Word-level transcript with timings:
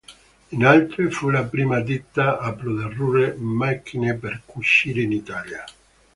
Inoltre, 0.55 1.11
fu 1.11 1.29
la 1.29 1.43
prima 1.45 1.79
ditta 1.79 2.39
a 2.39 2.53
produrre 2.53 3.35
macchine 3.37 4.15
per 4.15 4.41
cucire 4.47 5.01
in 5.01 5.11
Italia. 5.11 5.63